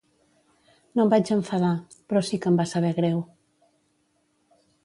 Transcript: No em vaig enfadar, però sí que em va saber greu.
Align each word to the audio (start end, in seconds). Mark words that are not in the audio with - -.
No 0.99 1.03
em 1.03 1.11
vaig 1.15 1.31
enfadar, 1.35 1.75
però 2.13 2.25
sí 2.31 2.41
que 2.45 2.51
em 2.53 2.57
va 2.63 2.67
saber 2.73 2.93
greu. 3.01 3.23